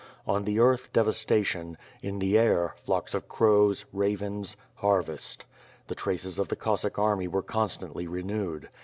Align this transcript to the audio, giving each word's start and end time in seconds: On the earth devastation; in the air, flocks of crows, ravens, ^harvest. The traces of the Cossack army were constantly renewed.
On 0.25 0.45
the 0.45 0.57
earth 0.57 0.91
devastation; 0.91 1.77
in 2.01 2.17
the 2.17 2.35
air, 2.35 2.73
flocks 2.85 3.13
of 3.13 3.27
crows, 3.27 3.85
ravens, 3.93 4.57
^harvest. 4.79 5.43
The 5.89 5.93
traces 5.93 6.39
of 6.39 6.47
the 6.47 6.55
Cossack 6.55 6.97
army 6.97 7.27
were 7.27 7.43
constantly 7.43 8.07
renewed. 8.07 8.69